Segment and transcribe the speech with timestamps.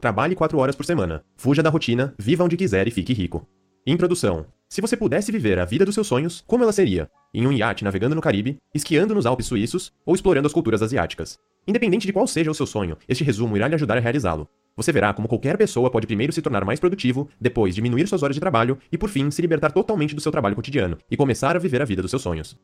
[0.00, 1.24] Trabalhe 4 horas por semana.
[1.36, 3.44] Fuja da rotina, viva onde quiser e fique rico.
[3.84, 4.46] Introdução.
[4.68, 7.10] Se você pudesse viver a vida dos seus sonhos, como ela seria?
[7.34, 11.38] Em um iate navegando no Caribe, esquiando nos Alpes suíços ou explorando as culturas asiáticas?
[11.66, 14.48] Independente de qual seja o seu sonho, este resumo irá lhe ajudar a realizá-lo.
[14.76, 18.36] Você verá como qualquer pessoa pode primeiro se tornar mais produtivo, depois diminuir suas horas
[18.36, 21.58] de trabalho e, por fim, se libertar totalmente do seu trabalho cotidiano e começar a
[21.58, 22.56] viver a vida dos seus sonhos.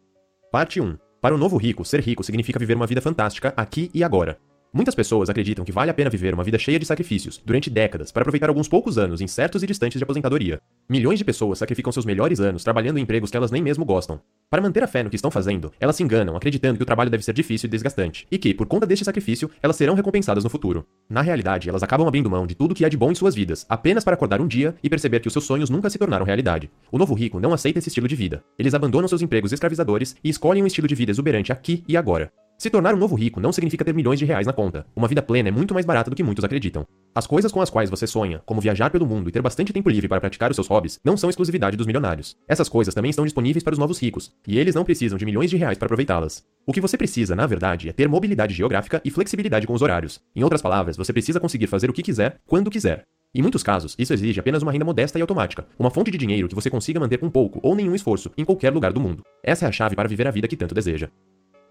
[0.53, 0.97] Parte 1.
[1.21, 4.39] Para o novo rico, ser rico significa viver uma vida fantástica aqui e agora.
[4.75, 8.11] Muitas pessoas acreditam que vale a pena viver uma vida cheia de sacrifícios, durante décadas,
[8.11, 10.61] para aproveitar alguns poucos anos incertos e distantes de aposentadoria.
[10.89, 14.21] Milhões de pessoas sacrificam seus melhores anos trabalhando em empregos que elas nem mesmo gostam.
[14.51, 17.09] Para manter a fé no que estão fazendo, elas se enganam acreditando que o trabalho
[17.09, 20.51] deve ser difícil e desgastante, e que, por conta deste sacrifício, elas serão recompensadas no
[20.51, 20.85] futuro.
[21.09, 23.65] Na realidade, elas acabam abrindo mão de tudo que há de bom em suas vidas,
[23.69, 26.69] apenas para acordar um dia e perceber que os seus sonhos nunca se tornaram realidade.
[26.91, 28.43] O novo rico não aceita esse estilo de vida.
[28.59, 32.33] Eles abandonam seus empregos escravizadores e escolhem um estilo de vida exuberante aqui e agora.
[32.57, 34.87] Se tornar um novo rico não significa ter milhões de reais na conta.
[34.95, 36.87] Uma vida plena é muito mais barata do que muitos acreditam.
[37.15, 39.91] As coisas com as quais você sonha, como viajar pelo mundo e ter bastante tempo
[39.91, 42.37] livre para praticar os seus hobbies, não são exclusividade dos milionários.
[42.49, 45.51] Essas coisas também estão disponíveis para os novos ricos, e eles não precisam de milhões
[45.51, 46.45] de reais para aproveitá-las.
[46.67, 50.21] O que você precisa, na verdade, é ter mobilidade geográfica e flexibilidade com os horários.
[50.35, 53.05] Em outras palavras, você precisa conseguir fazer o que quiser, quando quiser.
[53.35, 56.49] Em muitos casos, isso exige apenas uma renda modesta e automática, uma fonte de dinheiro
[56.49, 59.23] que você consiga manter com pouco ou nenhum esforço, em qualquer lugar do mundo.
[59.43, 61.11] Essa é a chave para viver a vida que tanto deseja.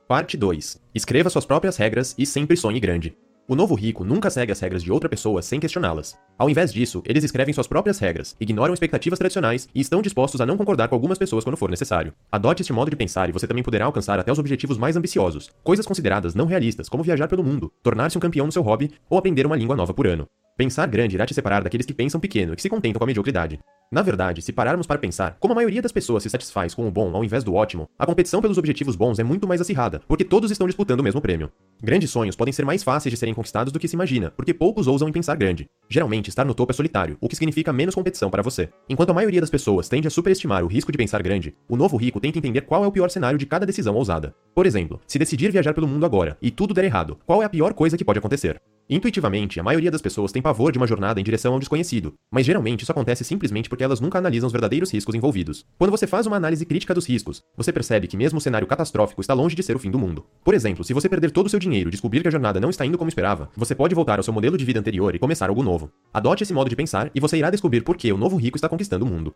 [0.07, 0.81] Parte 2.
[0.93, 3.17] Escreva suas próprias regras e sempre sonhe grande.
[3.47, 6.19] O novo rico nunca segue as regras de outra pessoa sem questioná-las.
[6.37, 10.45] Ao invés disso, eles escrevem suas próprias regras, ignoram expectativas tradicionais e estão dispostos a
[10.45, 12.13] não concordar com algumas pessoas quando for necessário.
[12.31, 15.51] Adote este modo de pensar e você também poderá alcançar até os objetivos mais ambiciosos,
[15.63, 19.17] coisas consideradas não realistas, como viajar pelo mundo, tornar-se um campeão no seu hobby ou
[19.17, 20.27] aprender uma língua nova por ano.
[20.57, 23.07] Pensar grande irá te separar daqueles que pensam pequeno e que se contentam com a
[23.07, 23.59] mediocridade.
[23.91, 26.91] Na verdade, se pararmos para pensar, como a maioria das pessoas se satisfaz com o
[26.91, 30.23] bom ao invés do ótimo, a competição pelos objetivos bons é muito mais acirrada, porque
[30.23, 31.51] todos estão disputando o mesmo prêmio.
[31.79, 34.87] Grandes sonhos podem ser mais fáceis de serem conquistados do que se imagina, porque poucos
[34.87, 35.69] ousam em pensar grande.
[35.87, 38.69] Geralmente, estar no topo é solitário, o que significa menos competição para você.
[38.89, 41.95] Enquanto a maioria das pessoas tende a superestimar o risco de pensar grande, o novo
[41.95, 44.35] rico tenta entender qual é o pior cenário de cada decisão ousada.
[44.53, 47.49] Por exemplo, se decidir viajar pelo mundo agora e tudo der errado, qual é a
[47.49, 48.59] pior coisa que pode acontecer?
[48.89, 52.45] Intuitivamente, a maioria das pessoas tem pavor de uma jornada em direção ao desconhecido, mas
[52.45, 55.65] geralmente isso acontece simplesmente porque elas nunca analisam os verdadeiros riscos envolvidos.
[55.77, 59.21] Quando você faz uma análise crítica dos riscos, você percebe que mesmo o cenário catastrófico
[59.21, 60.25] está longe de ser o fim do mundo.
[60.43, 62.69] Por exemplo, se você perder todo o seu dinheiro e descobrir que a jornada não
[62.69, 65.49] está indo como esperava, você pode voltar ao seu modelo de vida anterior e começar
[65.49, 65.89] algo novo.
[66.13, 68.67] Adote esse modo de pensar e você irá descobrir por que o novo rico está
[68.67, 69.33] conquistando o mundo.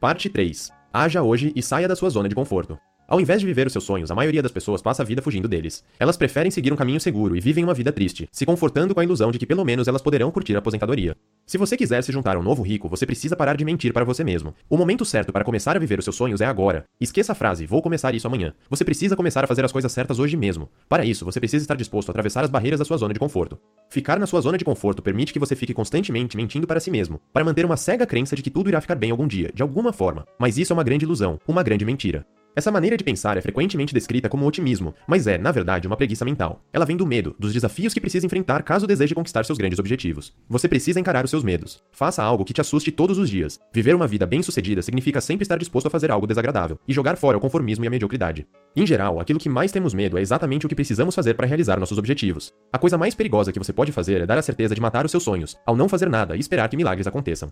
[0.00, 0.70] Parte 3.
[0.92, 2.76] Haja hoje e saia da sua zona de conforto.
[3.12, 5.46] Ao invés de viver os seus sonhos, a maioria das pessoas passa a vida fugindo
[5.46, 5.84] deles.
[6.00, 9.04] Elas preferem seguir um caminho seguro e vivem uma vida triste, se confortando com a
[9.04, 11.14] ilusão de que pelo menos elas poderão curtir a aposentadoria.
[11.44, 14.02] Se você quiser se juntar a um novo rico, você precisa parar de mentir para
[14.02, 14.54] você mesmo.
[14.66, 16.86] O momento certo para começar a viver os seus sonhos é agora.
[16.98, 18.54] Esqueça a frase, vou começar isso amanhã.
[18.70, 20.70] Você precisa começar a fazer as coisas certas hoje mesmo.
[20.88, 23.58] Para isso, você precisa estar disposto a atravessar as barreiras da sua zona de conforto.
[23.90, 27.20] Ficar na sua zona de conforto permite que você fique constantemente mentindo para si mesmo,
[27.30, 29.92] para manter uma cega crença de que tudo irá ficar bem algum dia, de alguma
[29.92, 30.24] forma.
[30.38, 32.24] Mas isso é uma grande ilusão, uma grande mentira.
[32.54, 36.22] Essa maneira de pensar é frequentemente descrita como otimismo, mas é, na verdade, uma preguiça
[36.22, 36.62] mental.
[36.70, 40.34] Ela vem do medo, dos desafios que precisa enfrentar caso deseje conquistar seus grandes objetivos.
[40.50, 41.82] Você precisa encarar os seus medos.
[41.92, 43.58] Faça algo que te assuste todos os dias.
[43.72, 47.38] Viver uma vida bem-sucedida significa sempre estar disposto a fazer algo desagradável e jogar fora
[47.38, 48.46] o conformismo e a mediocridade.
[48.76, 51.80] Em geral, aquilo que mais temos medo é exatamente o que precisamos fazer para realizar
[51.80, 52.52] nossos objetivos.
[52.70, 55.10] A coisa mais perigosa que você pode fazer é dar a certeza de matar os
[55.10, 57.50] seus sonhos, ao não fazer nada e esperar que milagres aconteçam.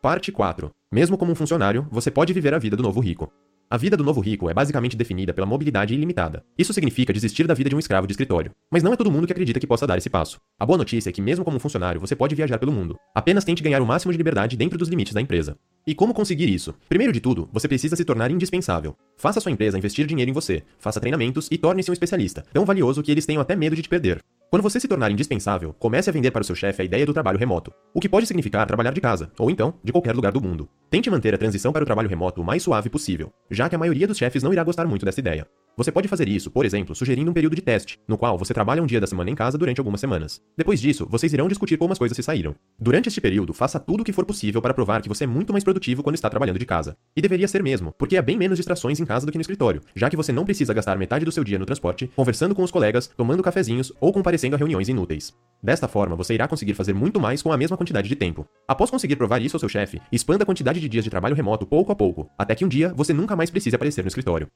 [0.00, 0.70] Parte 4.
[0.90, 3.30] Mesmo como um funcionário, você pode viver a vida do novo rico.
[3.72, 6.44] A vida do novo rico é basicamente definida pela mobilidade ilimitada.
[6.58, 8.50] Isso significa desistir da vida de um escravo de escritório.
[8.70, 10.38] Mas não é todo mundo que acredita que possa dar esse passo.
[10.60, 12.98] A boa notícia é que, mesmo como um funcionário, você pode viajar pelo mundo.
[13.14, 15.56] Apenas tente ganhar o máximo de liberdade dentro dos limites da empresa.
[15.86, 16.74] E como conseguir isso?
[16.86, 18.94] Primeiro de tudo, você precisa se tornar indispensável.
[19.16, 23.02] Faça sua empresa investir dinheiro em você, faça treinamentos e torne-se um especialista, tão valioso
[23.02, 24.22] que eles tenham até medo de te perder.
[24.52, 27.14] Quando você se tornar indispensável, comece a vender para o seu chefe a ideia do
[27.14, 30.42] trabalho remoto, o que pode significar trabalhar de casa, ou então, de qualquer lugar do
[30.42, 30.68] mundo.
[30.90, 33.78] Tente manter a transição para o trabalho remoto o mais suave possível, já que a
[33.78, 35.46] maioria dos chefes não irá gostar muito dessa ideia.
[35.74, 38.82] Você pode fazer isso, por exemplo, sugerindo um período de teste, no qual você trabalha
[38.82, 40.38] um dia da semana em casa durante algumas semanas.
[40.54, 42.54] Depois disso, vocês irão discutir como as coisas se saíram.
[42.78, 45.50] Durante este período, faça tudo o que for possível para provar que você é muito
[45.50, 46.94] mais produtivo quando está trabalhando de casa.
[47.16, 49.80] E deveria ser mesmo, porque há bem menos distrações em casa do que no escritório,
[49.96, 52.70] já que você não precisa gastar metade do seu dia no transporte, conversando com os
[52.70, 55.32] colegas, tomando cafezinhos ou comparecendo a reuniões inúteis.
[55.62, 58.44] Desta forma, você irá conseguir fazer muito mais com a mesma quantidade de tempo.
[58.66, 61.64] Após conseguir provar isso ao seu chefe, expanda a quantidade de dias de trabalho remoto
[61.64, 64.48] pouco a pouco, até que um dia você nunca mais precise aparecer no escritório.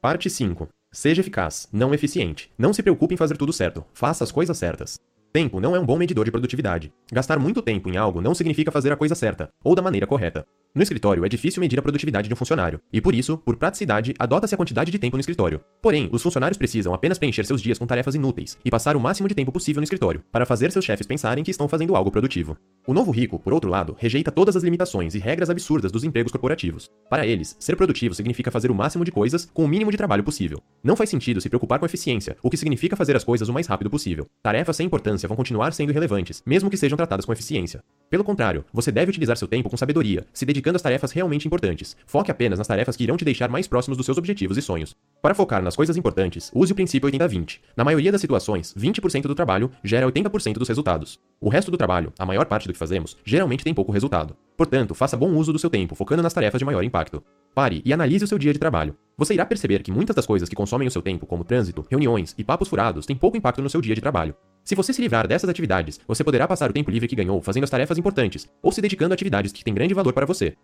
[0.00, 0.68] Parte 5.
[0.90, 2.50] Seja eficaz, não eficiente.
[2.56, 3.84] Não se preocupe em fazer tudo certo.
[3.92, 4.98] Faça as coisas certas.
[5.32, 6.92] Tempo não é um bom medidor de produtividade.
[7.12, 10.46] Gastar muito tempo em algo não significa fazer a coisa certa, ou da maneira correta.
[10.74, 14.14] No escritório, é difícil medir a produtividade de um funcionário, e por isso, por praticidade,
[14.18, 15.62] adota-se a quantidade de tempo no escritório.
[15.80, 19.28] Porém, os funcionários precisam apenas preencher seus dias com tarefas inúteis e passar o máximo
[19.28, 22.56] de tempo possível no escritório, para fazer seus chefes pensarem que estão fazendo algo produtivo.
[22.86, 26.32] O novo rico, por outro lado, rejeita todas as limitações e regras absurdas dos empregos
[26.32, 26.90] corporativos.
[27.10, 30.22] Para eles, ser produtivo significa fazer o máximo de coisas com o mínimo de trabalho
[30.22, 30.62] possível.
[30.84, 33.66] Não faz sentido se preocupar com eficiência, o que significa fazer as coisas o mais
[33.66, 34.26] rápido possível.
[34.42, 37.82] Tarefas sem importância vão continuar sendo irrelevantes, mesmo que sejam tratadas com eficiência.
[38.08, 41.96] Pelo contrário, você deve utilizar seu tempo com sabedoria, se dedicando às tarefas realmente importantes.
[42.06, 44.96] Foque apenas nas tarefas que irão te deixar mais próximos dos seus objetivos e sonhos.
[45.20, 47.60] Para focar nas coisas importantes, use o princípio 80-20.
[47.76, 51.18] Na maioria das situações, 20% do trabalho gera 80% dos resultados.
[51.40, 54.36] O resto do trabalho, a maior parte do que fazemos, geralmente tem pouco resultado.
[54.56, 57.22] Portanto, faça bom uso do seu tempo, focando nas tarefas de maior impacto.
[57.54, 58.96] Pare e analise o seu dia de trabalho.
[59.16, 62.34] Você irá perceber que muitas das coisas que consomem o seu tempo, como trânsito, reuniões
[62.38, 64.34] e papos furados, têm pouco impacto no seu dia de trabalho.
[64.68, 67.64] Se você se livrar dessas atividades, você poderá passar o tempo livre que ganhou fazendo
[67.64, 70.54] as tarefas importantes ou se dedicando a atividades que têm grande valor para você.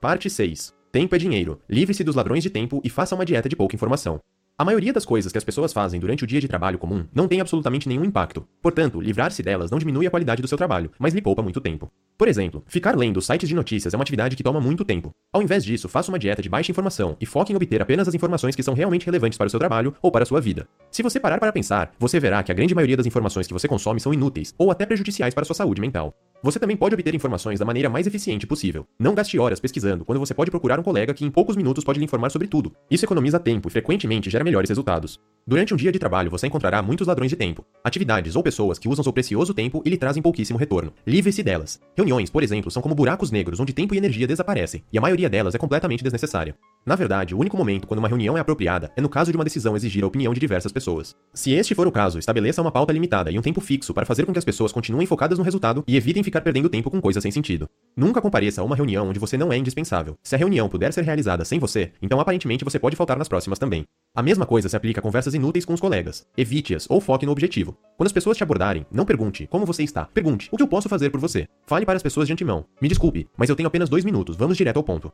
[0.00, 0.74] Parte 6.
[0.90, 1.60] Tempo é dinheiro.
[1.70, 4.18] Livre-se dos ladrões de tempo e faça uma dieta de pouca informação.
[4.58, 7.28] A maioria das coisas que as pessoas fazem durante o dia de trabalho comum não
[7.28, 8.48] tem absolutamente nenhum impacto.
[8.62, 11.92] Portanto, livrar-se delas não diminui a qualidade do seu trabalho, mas lhe poupa muito tempo.
[12.16, 15.10] Por exemplo, ficar lendo sites de notícias é uma atividade que toma muito tempo.
[15.30, 18.14] Ao invés disso, faça uma dieta de baixa informação e foque em obter apenas as
[18.14, 20.66] informações que são realmente relevantes para o seu trabalho ou para a sua vida.
[20.90, 23.68] Se você parar para pensar, você verá que a grande maioria das informações que você
[23.68, 26.14] consome são inúteis ou até prejudiciais para a sua saúde mental.
[26.46, 28.86] Você também pode obter informações da maneira mais eficiente possível.
[29.00, 31.98] Não gaste horas pesquisando quando você pode procurar um colega que em poucos minutos pode
[31.98, 32.72] lhe informar sobre tudo.
[32.88, 35.18] Isso economiza tempo e frequentemente gera melhores resultados.
[35.44, 38.88] Durante um dia de trabalho, você encontrará muitos ladrões de tempo, atividades ou pessoas que
[38.88, 40.92] usam seu precioso tempo e lhe trazem pouquíssimo retorno.
[41.06, 41.80] Livre-se delas.
[41.96, 45.30] Reuniões, por exemplo, são como buracos negros onde tempo e energia desaparecem, e a maioria
[45.30, 46.56] delas é completamente desnecessária.
[46.84, 49.44] Na verdade, o único momento quando uma reunião é apropriada é no caso de uma
[49.44, 51.14] decisão exigir a opinião de diversas pessoas.
[51.32, 54.24] Se este for o caso, estabeleça uma pauta limitada e um tempo fixo para fazer
[54.24, 57.22] com que as pessoas continuem focadas no resultado e evitem ficar perdendo tempo com coisas
[57.22, 57.68] sem sentido.
[57.96, 60.16] Nunca compareça a uma reunião onde você não é indispensável.
[60.22, 63.58] Se a reunião puder ser realizada sem você, então aparentemente você pode faltar nas próximas
[63.58, 63.84] também.
[64.14, 66.26] A mesma coisa se aplica a conversas inúteis com os colegas.
[66.36, 67.76] Evite-as ou foque no objetivo.
[67.96, 70.06] Quando as pessoas te abordarem, não pergunte como você está.
[70.06, 71.46] Pergunte o que eu posso fazer por você.
[71.66, 72.64] Fale para as pessoas de antemão.
[72.80, 74.36] Me desculpe, mas eu tenho apenas dois minutos.
[74.36, 75.12] Vamos direto ao ponto.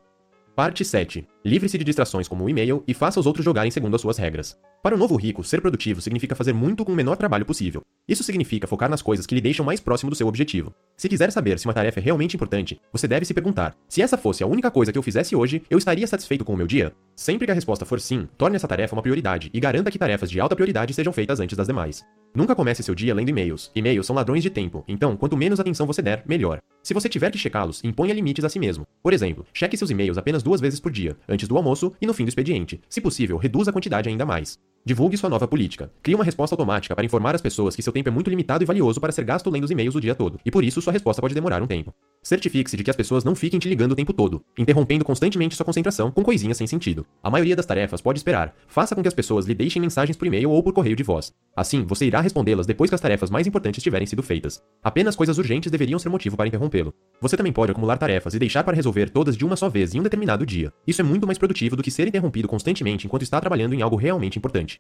[0.55, 1.27] Parte 7.
[1.43, 4.55] Livre-se de distrações como o e-mail e faça os outros jogarem segundo as suas regras.
[4.83, 7.81] Para o novo rico, ser produtivo significa fazer muito com o menor trabalho possível.
[8.07, 10.75] Isso significa focar nas coisas que lhe deixam mais próximo do seu objetivo.
[10.95, 14.19] Se quiser saber se uma tarefa é realmente importante, você deve se perguntar: se essa
[14.19, 16.93] fosse a única coisa que eu fizesse hoje, eu estaria satisfeito com o meu dia?
[17.17, 20.31] Sempre que a resposta for sim, torne essa tarefa uma prioridade e garanta que tarefas
[20.31, 22.05] de alta prioridade sejam feitas antes das demais.
[22.35, 23.71] Nunca comece seu dia lendo e-mails.
[23.75, 26.61] E-mails são ladrões de tempo, então quanto menos atenção você der, melhor.
[26.82, 28.84] Se você tiver que checá-los, imponha limites a si mesmo.
[29.00, 32.12] Por exemplo, cheque seus e-mails apenas duas vezes por dia, antes do almoço e no
[32.12, 32.81] fim do expediente.
[32.88, 34.58] Se possível, reduza a quantidade ainda mais.
[34.84, 35.93] Divulgue sua nova política.
[36.02, 38.67] Crie uma resposta automática para informar as pessoas que seu tempo é muito limitado e
[38.67, 41.23] valioso para ser gasto lendo os e-mails o dia todo, e por isso sua resposta
[41.23, 41.94] pode demorar um tempo.
[42.20, 45.64] Certifique-se de que as pessoas não fiquem te ligando o tempo todo, interrompendo constantemente sua
[45.64, 47.06] concentração com coisinhas sem sentido.
[47.23, 48.55] A maioria das tarefas pode esperar.
[48.67, 51.32] Faça com que as pessoas lhe deixem mensagens por e-mail ou por correio de voz.
[51.55, 54.62] Assim, você irá respondê-las depois que as tarefas mais importantes tiverem sido feitas.
[54.82, 56.93] Apenas coisas urgentes deveriam ser motivo para interrompê-lo.
[57.20, 60.00] Você também pode acumular tarefas e deixar para resolver todas de uma só vez em
[60.00, 60.73] um determinado dia.
[60.87, 63.96] Isso é muito mais produtivo do que ser interrompido constantemente enquanto está trabalhando em algo
[63.96, 64.72] realmente importante.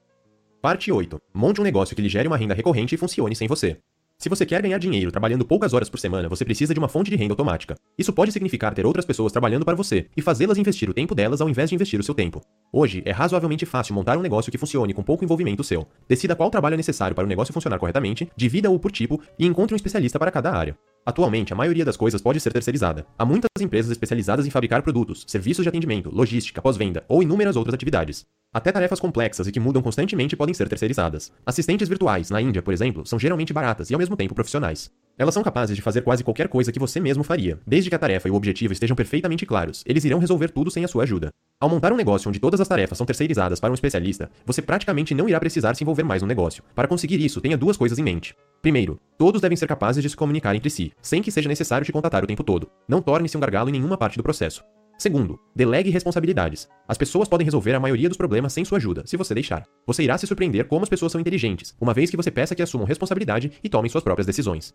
[0.60, 1.20] Parte 8.
[1.34, 3.78] Monte um negócio que lhe gere uma renda recorrente e funcione sem você.
[4.22, 7.10] Se você quer ganhar dinheiro trabalhando poucas horas por semana, você precisa de uma fonte
[7.10, 7.74] de renda automática.
[7.98, 11.40] Isso pode significar ter outras pessoas trabalhando para você e fazê-las investir o tempo delas
[11.40, 12.40] ao invés de investir o seu tempo.
[12.72, 15.88] Hoje, é razoavelmente fácil montar um negócio que funcione com pouco envolvimento seu.
[16.08, 19.74] Decida qual trabalho é necessário para o negócio funcionar corretamente, divida-o por tipo e encontre
[19.74, 20.76] um especialista para cada área.
[21.04, 23.04] Atualmente, a maioria das coisas pode ser terceirizada.
[23.18, 27.74] Há muitas empresas especializadas em fabricar produtos, serviços de atendimento, logística, pós-venda ou inúmeras outras
[27.74, 28.24] atividades.
[28.54, 31.32] Até tarefas complexas e que mudam constantemente podem ser terceirizadas.
[31.44, 34.90] Assistentes virtuais, na Índia, por exemplo, são geralmente baratas e ao mesmo tempo profissionais.
[35.18, 37.58] Elas são capazes de fazer quase qualquer coisa que você mesmo faria.
[37.66, 40.84] Desde que a tarefa e o objetivo estejam perfeitamente claros, eles irão resolver tudo sem
[40.84, 41.30] a sua ajuda.
[41.58, 45.14] Ao montar um negócio onde todas as tarefas são terceirizadas para um especialista, você praticamente
[45.14, 46.62] não irá precisar se envolver mais no negócio.
[46.74, 48.34] Para conseguir isso, tenha duas coisas em mente.
[48.62, 51.90] Primeiro, todos devem ser capazes de se comunicar entre si, sem que seja necessário te
[51.90, 52.70] contatar o tempo todo.
[52.88, 54.62] Não torne-se um gargalo em nenhuma parte do processo.
[54.96, 56.68] Segundo, delegue responsabilidades.
[56.86, 59.64] As pessoas podem resolver a maioria dos problemas sem sua ajuda, se você deixar.
[59.84, 62.62] Você irá se surpreender como as pessoas são inteligentes, uma vez que você peça que
[62.62, 64.72] assumam responsabilidade e tomem suas próprias decisões.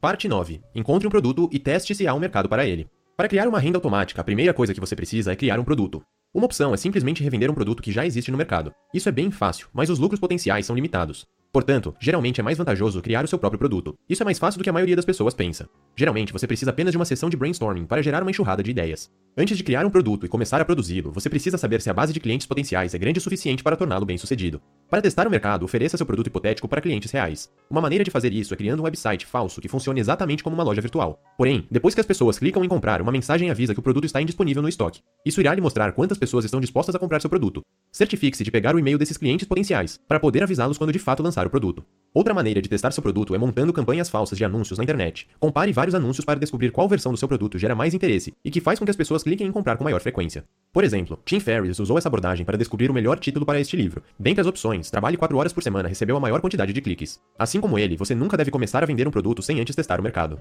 [0.00, 0.62] Parte 9.
[0.74, 2.88] Encontre um produto e teste se há um mercado para ele.
[3.14, 6.00] Para criar uma renda automática, a primeira coisa que você precisa é criar um produto.
[6.32, 8.72] Uma opção é simplesmente revender um produto que já existe no mercado.
[8.94, 11.26] Isso é bem fácil, mas os lucros potenciais são limitados.
[11.52, 13.94] Portanto, geralmente é mais vantajoso criar o seu próprio produto.
[14.08, 15.68] Isso é mais fácil do que a maioria das pessoas pensa.
[15.96, 19.10] Geralmente, você precisa apenas de uma sessão de brainstorming para gerar uma enxurrada de ideias.
[19.36, 22.12] Antes de criar um produto e começar a produzi-lo, você precisa saber se a base
[22.12, 24.60] de clientes potenciais é grande o suficiente para torná-lo bem-sucedido.
[24.90, 27.50] Para testar o mercado, ofereça seu produto hipotético para clientes reais.
[27.68, 30.64] Uma maneira de fazer isso é criando um website falso que funcione exatamente como uma
[30.64, 31.22] loja virtual.
[31.36, 34.22] Porém, depois que as pessoas clicam em comprar, uma mensagem avisa que o produto está
[34.22, 35.02] indisponível no estoque.
[35.26, 37.60] Isso irá lhe mostrar quantas pessoas estão dispostas a comprar seu produto.
[37.92, 41.46] Certifique-se de pegar o e-mail desses clientes potenciais, para poder avisá-los quando de fato lançar
[41.46, 41.84] o produto.
[42.14, 45.28] Outra maneira de testar seu produto é montando campanhas falsas de anúncios na internet.
[45.38, 48.60] Compare vários anúncios para descobrir qual versão do seu produto gera mais interesse e que
[48.60, 50.44] faz com que as pessoas cliquem em comprar com maior frequência.
[50.72, 54.02] Por exemplo, Tim Ferriss usou essa abordagem para descobrir o melhor título para este livro.
[54.18, 57.20] Dentre as opções, trabalhe 4 horas por semana recebeu a maior quantidade de cliques.
[57.38, 60.02] Assim como ele, você nunca deve começar a vender um produto sem antes testar o
[60.02, 60.38] mercado.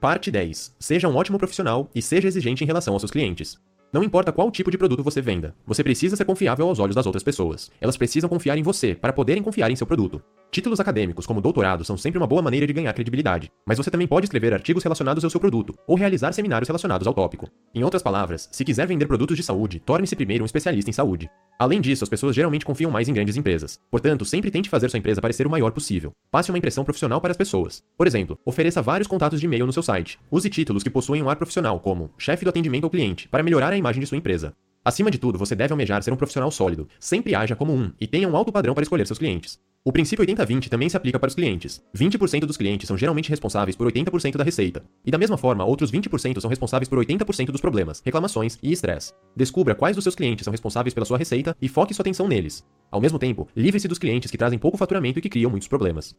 [0.00, 0.76] Parte 10.
[0.78, 3.60] Seja um ótimo profissional e seja exigente em relação aos seus clientes.
[3.92, 7.06] Não importa qual tipo de produto você venda, você precisa ser confiável aos olhos das
[7.06, 7.70] outras pessoas.
[7.80, 10.22] Elas precisam confiar em você para poderem confiar em seu produto.
[10.52, 14.08] Títulos acadêmicos, como doutorado, são sempre uma boa maneira de ganhar credibilidade, mas você também
[14.08, 17.48] pode escrever artigos relacionados ao seu produto ou realizar seminários relacionados ao tópico.
[17.72, 21.30] Em outras palavras, se quiser vender produtos de saúde, torne-se primeiro um especialista em saúde.
[21.56, 23.78] Além disso, as pessoas geralmente confiam mais em grandes empresas.
[23.92, 26.12] Portanto, sempre tente fazer sua empresa parecer o maior possível.
[26.32, 27.84] Passe uma impressão profissional para as pessoas.
[27.96, 30.18] Por exemplo, ofereça vários contatos de e-mail no seu site.
[30.32, 33.72] Use títulos que possuem um ar profissional, como chefe do atendimento ao cliente, para melhorar
[33.72, 34.52] a imagem de sua empresa.
[34.84, 36.88] Acima de tudo, você deve almejar ser um profissional sólido.
[36.98, 39.60] Sempre haja como um e tenha um alto padrão para escolher seus clientes.
[39.82, 41.82] O princípio 80-20 também se aplica para os clientes.
[41.96, 44.84] 20% dos clientes são geralmente responsáveis por 80% da receita.
[45.06, 49.14] E da mesma forma, outros 20% são responsáveis por 80% dos problemas, reclamações e estresse.
[49.34, 52.62] Descubra quais dos seus clientes são responsáveis pela sua receita e foque sua atenção neles.
[52.90, 56.14] Ao mesmo tempo, livre-se dos clientes que trazem pouco faturamento e que criam muitos problemas.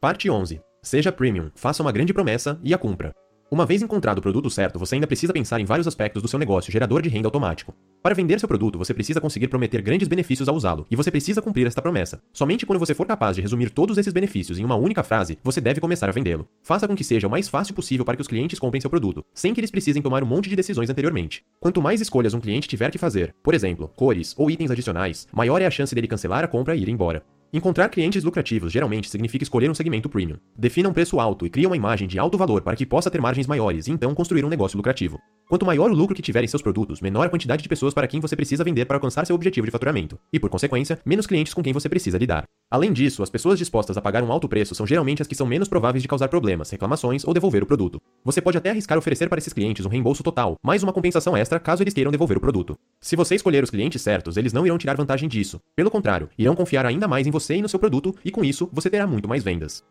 [0.00, 0.60] Parte 11.
[0.82, 3.14] Seja premium, faça uma grande promessa e a cumpra.
[3.48, 6.36] Uma vez encontrado o produto certo, você ainda precisa pensar em vários aspectos do seu
[6.36, 7.72] negócio gerador de renda automático.
[8.02, 11.40] Para vender seu produto, você precisa conseguir prometer grandes benefícios ao usá-lo, e você precisa
[11.40, 12.20] cumprir esta promessa.
[12.32, 15.60] Somente quando você for capaz de resumir todos esses benefícios em uma única frase, você
[15.60, 16.48] deve começar a vendê-lo.
[16.60, 19.24] Faça com que seja o mais fácil possível para que os clientes comprem seu produto,
[19.32, 21.44] sem que eles precisem tomar um monte de decisões anteriormente.
[21.60, 25.62] Quanto mais escolhas um cliente tiver que fazer, por exemplo, cores ou itens adicionais, maior
[25.62, 27.22] é a chance dele cancelar a compra e ir embora.
[27.52, 30.36] Encontrar clientes lucrativos geralmente significa escolher um segmento premium.
[30.56, 33.20] Defina um preço alto e crie uma imagem de alto valor para que possa ter
[33.20, 35.18] margens maiores e então construir um negócio lucrativo.
[35.48, 38.08] Quanto maior o lucro que tiver em seus produtos, menor a quantidade de pessoas para
[38.08, 41.54] quem você precisa vender para alcançar seu objetivo de faturamento, e por consequência, menos clientes
[41.54, 42.44] com quem você precisa lidar.
[42.68, 45.46] Além disso, as pessoas dispostas a pagar um alto preço são geralmente as que são
[45.46, 48.02] menos prováveis de causar problemas, reclamações ou devolver o produto.
[48.24, 51.60] Você pode até arriscar oferecer para esses clientes um reembolso total, mais uma compensação extra
[51.60, 52.76] caso eles queiram devolver o produto.
[53.00, 55.60] Se você escolher os clientes certos, eles não irão tirar vantagem disso.
[55.76, 58.68] Pelo contrário, irão confiar ainda mais em você e no seu produto, e com isso,
[58.72, 59.84] você terá muito mais vendas.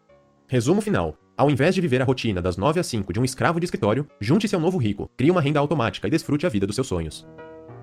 [0.47, 1.17] Resumo final.
[1.38, 4.07] Ao invés de viver a rotina das 9 às 5 de um escravo de escritório,
[4.19, 7.25] junte-se ao novo rico, crie uma renda automática e desfrute a vida dos seus sonhos.